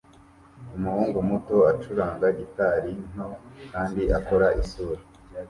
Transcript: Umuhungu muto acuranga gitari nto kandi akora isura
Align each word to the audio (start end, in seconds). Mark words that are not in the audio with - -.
Umuhungu 0.75 1.17
muto 1.29 1.55
acuranga 1.71 2.27
gitari 2.39 2.91
nto 3.13 3.29
kandi 3.71 4.01
akora 4.17 4.47
isura 4.61 5.01